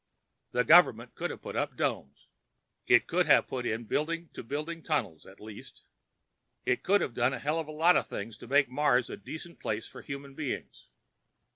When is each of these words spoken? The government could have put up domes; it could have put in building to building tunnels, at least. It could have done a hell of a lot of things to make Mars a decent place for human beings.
The 0.51 0.63
government 0.63 1.13
could 1.13 1.29
have 1.29 1.43
put 1.43 1.55
up 1.55 1.75
domes; 1.77 2.27
it 2.87 3.05
could 3.05 3.27
have 3.27 3.45
put 3.47 3.67
in 3.67 3.83
building 3.83 4.29
to 4.33 4.41
building 4.43 4.81
tunnels, 4.81 5.27
at 5.27 5.39
least. 5.39 5.83
It 6.65 6.81
could 6.81 7.01
have 7.01 7.13
done 7.13 7.33
a 7.33 7.39
hell 7.39 7.59
of 7.59 7.67
a 7.67 7.71
lot 7.71 7.95
of 7.95 8.07
things 8.07 8.35
to 8.39 8.47
make 8.47 8.67
Mars 8.67 9.11
a 9.11 9.15
decent 9.17 9.59
place 9.59 9.85
for 9.87 10.01
human 10.01 10.33
beings. 10.33 10.87